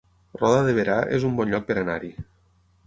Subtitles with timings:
[0.43, 2.13] Roda de Berà es un bon lloc per anar-hi